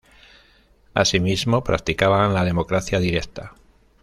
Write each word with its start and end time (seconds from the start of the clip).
Asimismo, 0.95 1.63
practicaban 1.63 2.33
la 2.33 2.43
democracia 2.43 2.97
directa. 2.99 3.53